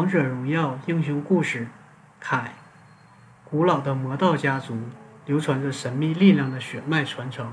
[0.00, 1.68] 王者荣耀英雄故事，
[2.18, 2.54] 凯，
[3.44, 4.74] 古老的魔道家族
[5.26, 7.52] 流传着神秘力量的血脉传承，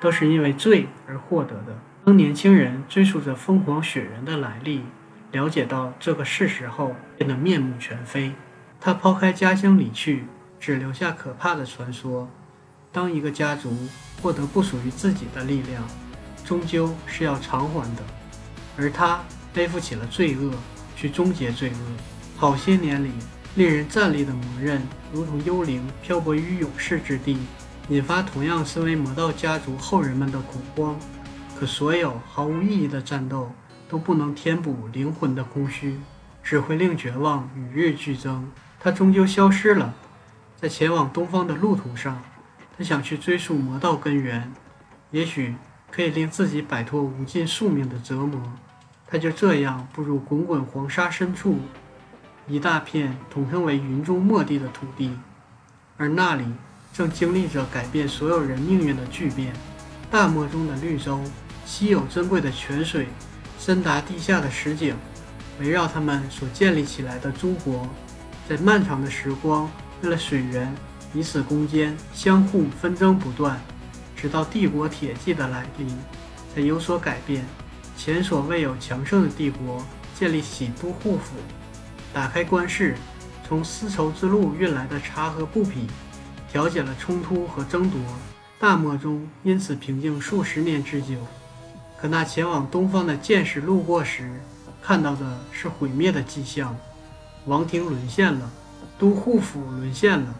[0.00, 1.78] 都是因为罪而获得的。
[2.06, 4.86] 当年轻人追溯着疯狂雪人的来历，
[5.32, 8.32] 了解到这个事实后，变得面目全非。
[8.80, 10.24] 他抛开家乡离去，
[10.58, 12.26] 只留下可怕的传说。
[12.90, 13.76] 当一个家族
[14.22, 15.84] 获得不属于自己的力量，
[16.42, 18.02] 终究是要偿还的，
[18.78, 19.20] 而他
[19.52, 20.54] 背负起了罪恶。
[21.02, 21.76] 去终结罪恶。
[22.36, 23.10] 好些年里，
[23.56, 24.80] 令人站立的魔刃
[25.12, 27.36] 如同幽灵漂泊于勇士之地，
[27.88, 30.96] 引发同样身为魔道家族后人们的恐慌。
[31.58, 33.50] 可所有毫无意义的战斗
[33.88, 35.98] 都不能填补灵魂的空虚，
[36.40, 38.48] 只会令绝望与日俱增。
[38.78, 39.92] 他终究消失了，
[40.56, 42.22] 在前往东方的路途上，
[42.78, 44.52] 他想去追溯魔道根源，
[45.10, 45.56] 也许
[45.90, 48.40] 可以令自己摆脱无尽宿命的折磨。
[49.12, 51.58] 他就这样步入滚滚黄沙深处，
[52.48, 55.14] 一大片统称为云中末地的土地，
[55.98, 56.46] 而那里
[56.94, 59.52] 正经历着改变所有人命运的巨变。
[60.10, 61.20] 大漠中的绿洲，
[61.66, 63.06] 稀有珍贵的泉水，
[63.58, 64.96] 深达地下的石井，
[65.60, 67.86] 围绕他们所建立起来的诸国，
[68.48, 70.74] 在漫长的时光，为了水源
[71.12, 73.60] 彼此攻坚，相互纷争不断，
[74.16, 75.86] 直到帝国铁骑的来临，
[76.54, 77.44] 才有所改变。
[77.96, 79.84] 前所未有强盛的帝国
[80.18, 81.36] 建立起都护府，
[82.12, 82.96] 打开关市，
[83.46, 85.86] 从丝绸之路运来的茶和布匹，
[86.50, 88.00] 调解了冲突和争夺。
[88.58, 91.16] 大漠中因此平静数十年之久。
[92.00, 94.40] 可那前往东方的剑士路过时，
[94.82, 96.76] 看到的是毁灭的迹象。
[97.46, 98.50] 王庭沦陷了，
[98.98, 100.34] 都护府沦陷了，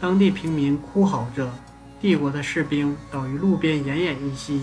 [0.00, 1.50] 当地平民哭嚎着，
[2.00, 4.62] 帝国的士兵倒于路边奄奄一息。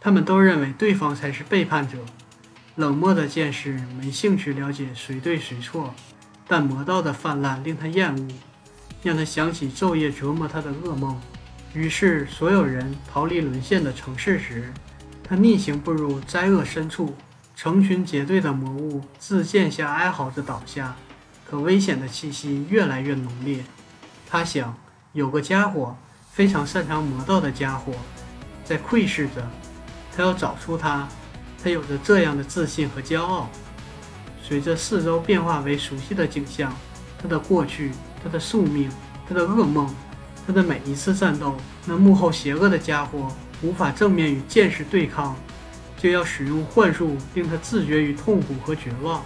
[0.00, 1.98] 他们都认为对方才是背叛者，
[2.76, 5.92] 冷漠的剑士没兴趣了解谁对谁错，
[6.46, 8.28] 但魔道的泛滥令他厌恶，
[9.02, 11.20] 让他想起昼夜折磨他的噩梦。
[11.74, 14.72] 于是，所有人逃离沦陷的城市时，
[15.24, 17.14] 他逆行步入灾厄深处，
[17.56, 20.94] 成群结队的魔物自剑下哀嚎着倒下，
[21.44, 23.64] 可危险的气息越来越浓烈。
[24.28, 24.76] 他想，
[25.12, 25.96] 有个家伙，
[26.30, 27.92] 非常擅长魔道的家伙，
[28.64, 29.46] 在窥视着。
[30.18, 31.06] 他要找出他，
[31.62, 33.48] 他有着这样的自信和骄傲。
[34.42, 36.74] 随着四周变化为熟悉的景象，
[37.22, 38.90] 他的过去，他的宿命，
[39.28, 39.88] 他的噩梦，
[40.44, 41.54] 他的每一次战斗，
[41.86, 45.36] 那幕后邪恶的家伙无法正面与剑士对抗，
[45.96, 49.22] 就要使用幻术令他自绝于痛苦和绝望。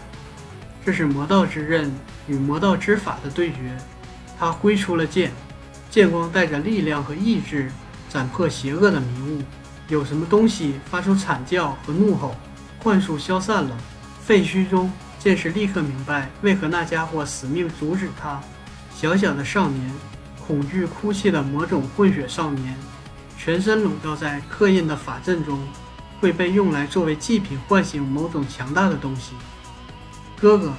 [0.85, 1.91] 这是魔道之刃
[2.27, 3.75] 与魔道之法的对决。
[4.39, 5.33] 他挥出了剑，
[5.89, 7.73] 剑光带着力量和意志，
[8.11, 9.43] 斩破邪恶的迷雾。
[9.93, 12.35] 有什么东西发出惨叫和怒吼，
[12.83, 13.77] 幻术消散了。
[14.25, 18.41] 废墟中，剑士立刻明白为何那家伙死命阻止他。
[18.97, 19.93] 小小的少年，
[20.47, 22.75] 恐惧哭泣的魔种混血少年，
[23.37, 25.61] 全身笼罩在刻印的法阵中，
[26.23, 29.35] 会被用来作为祭品唤醒某种强大的东西。
[30.41, 30.73] 哥哥，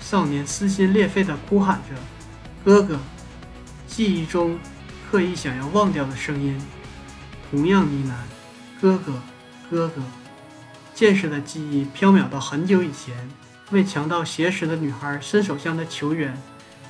[0.00, 1.94] 少年撕心裂肺地哭喊着
[2.64, 2.98] ：“哥哥！”
[3.86, 4.58] 记忆中
[5.08, 6.60] 刻意想要忘掉的声音，
[7.52, 8.37] 同样呢喃。
[8.80, 9.12] 哥哥，
[9.68, 10.00] 哥哥，
[10.94, 13.28] 剑士的记忆飘渺到很久以前，
[13.72, 16.40] 为强盗挟持的女孩伸手向他求援。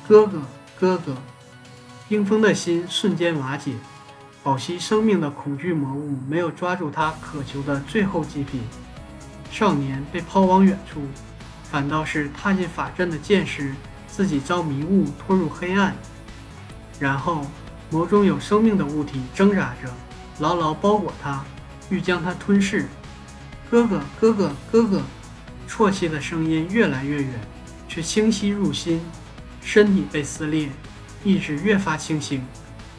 [0.06, 0.42] 哥哥，
[0.78, 1.16] 哥哥，
[2.06, 3.72] 冰封的心瞬间瓦解，
[4.42, 8.60] 保惜生命的恐惧魔物没有抓住他渴求的最后祭品。
[9.50, 11.00] 少年被抛往远处，
[11.70, 13.72] 反倒是踏进法阵的剑士
[14.06, 15.96] 自己遭迷雾拖入黑暗，
[17.00, 17.46] 然后
[17.88, 19.90] 魔中有生命的物体挣扎着，
[20.38, 21.42] 牢牢包裹他。
[21.90, 22.86] 欲将他吞噬，
[23.70, 25.02] 哥哥，哥哥，哥哥，
[25.68, 27.40] 啜泣的声音越来越远，
[27.88, 29.00] 却清晰入心。
[29.60, 30.70] 身体被撕裂，
[31.24, 32.44] 意识越发清醒。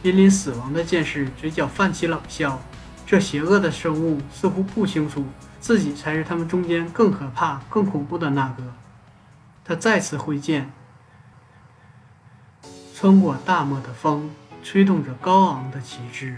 [0.01, 2.61] 濒临死亡的剑士嘴角泛起冷笑。
[3.05, 5.25] 这邪恶的生物似乎不清楚
[5.59, 8.63] 自己才是他们中间更可怕、更恐怖的那个。
[9.66, 10.71] 他再次挥剑，
[12.95, 14.30] 穿过大漠的风，
[14.63, 16.38] 吹动着高昂的旗帜。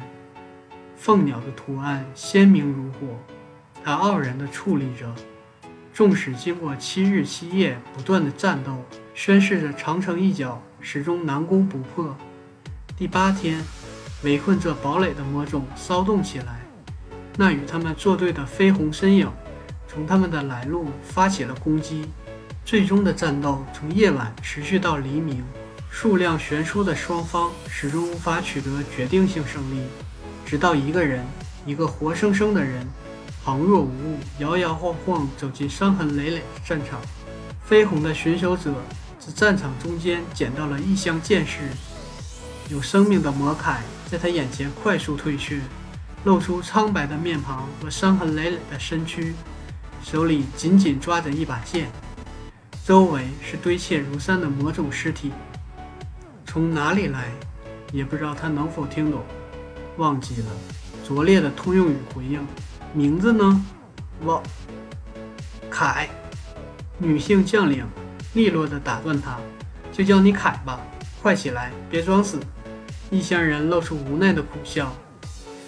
[1.04, 3.18] 凤鸟的图案鲜明如火，
[3.84, 5.12] 它傲然地矗立着。
[5.92, 12.16] 纵使经过七日七夜不断的战斗，宣示着长城一角始终难攻不破。
[12.96, 13.60] 第八天，
[14.22, 16.62] 围困这堡垒的魔种骚动起来，
[17.36, 19.28] 那与他们作对的绯红身影
[19.88, 22.08] 从他们的来路发起了攻击。
[22.64, 25.44] 最终的战斗从夜晚持续到黎明，
[25.90, 29.82] 数量悬殊的双方始终无法取得决定性胜利。
[30.52, 31.26] 直到一个人，
[31.66, 32.86] 一个活生生的人，
[33.42, 37.00] 旁若无物，摇摇晃晃走进伤痕累累的战场，
[37.70, 38.74] 绯红的巡守者
[39.18, 41.60] 自战场中间捡到了一箱剑士，
[42.68, 43.78] 有生命的魔铠
[44.10, 45.62] 在他眼前快速退却，
[46.26, 49.34] 露出苍白的面庞和伤痕累累的身躯，
[50.04, 51.90] 手里紧紧抓着一把剑，
[52.86, 55.32] 周围是堆砌如山的魔种尸体。
[56.46, 57.32] 从哪里来？
[57.94, 59.24] 也不知道他能否听懂。
[59.98, 60.48] 忘记了，
[61.08, 62.46] 拙劣的通用语回应。
[62.94, 63.66] 名字呢？
[64.24, 64.42] 忘。
[65.70, 66.10] 凯。
[66.98, 67.86] 女性将领
[68.34, 69.38] 利落地打断他
[69.92, 70.80] ：“就叫你凯吧，
[71.22, 72.40] 快起来，别装死。”
[73.10, 74.94] 异乡人露出无奈的苦笑。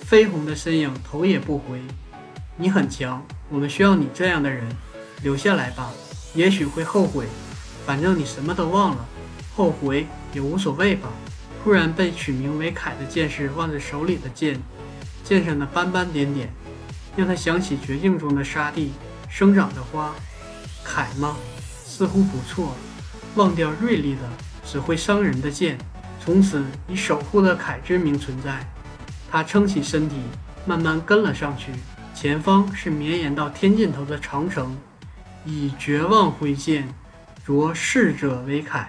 [0.10, 1.82] 绯红的身影头也不回
[2.56, 4.64] ：“你很强，我们需要你这样的人，
[5.24, 5.90] 留下来吧。
[6.36, 7.26] 也许会后悔，
[7.86, 9.06] 反正你什么都忘了。”
[9.56, 11.10] 后悔也无所谓吧。
[11.64, 14.60] 突然被取名为凯的剑士望着手里的剑，
[15.24, 16.52] 剑上的斑斑点点，
[17.16, 18.92] 让他想起绝境中的沙地
[19.30, 20.14] 生长的花。
[20.84, 21.38] 凯吗？
[21.86, 22.76] 似乎不错。
[23.36, 24.22] 忘掉锐利的、
[24.66, 25.78] 只会伤人的剑，
[26.24, 28.60] 从此以守护的凯之名存在。
[29.32, 30.18] 他撑起身体，
[30.66, 31.72] 慢慢跟了上去。
[32.14, 34.78] 前方是绵延到天尽头的长城。
[35.46, 36.88] 以绝望挥剑，
[37.46, 38.86] 着逝者为铠。